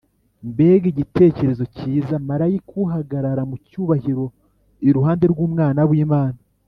’.Mbega 0.49 0.85
igitekerezo 0.93 1.63
cyiza- 1.75 2.15
marayika 2.27 2.71
uhagarara 2.83 3.41
mu 3.49 3.55
cyubahiro 3.67 4.25
iruhande 4.89 5.25
rw’Umwana 5.33 5.81
w’Imana 5.89 6.39